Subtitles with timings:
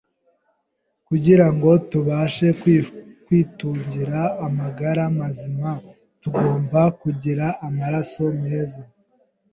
[1.07, 2.47] Kugirango tubashe
[3.23, 5.71] kwitungira amagara mazima,
[6.21, 8.81] tugomba kugira amaraso meza;